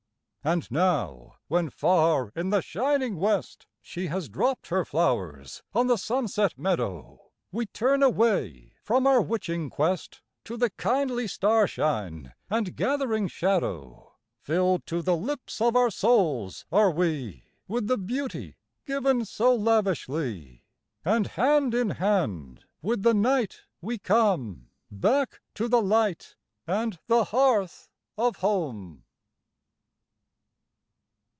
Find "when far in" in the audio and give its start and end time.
1.49-2.49